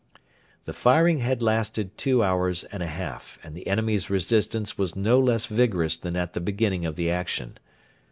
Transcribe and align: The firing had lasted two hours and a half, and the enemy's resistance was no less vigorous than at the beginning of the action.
The 0.65 0.73
firing 0.73 1.19
had 1.19 1.43
lasted 1.43 1.95
two 1.95 2.23
hours 2.23 2.63
and 2.63 2.81
a 2.81 2.87
half, 2.87 3.37
and 3.43 3.55
the 3.55 3.67
enemy's 3.67 4.09
resistance 4.09 4.75
was 4.75 4.95
no 4.95 5.19
less 5.19 5.45
vigorous 5.45 5.95
than 5.95 6.15
at 6.15 6.33
the 6.33 6.41
beginning 6.41 6.87
of 6.87 6.95
the 6.95 7.11
action. 7.11 7.59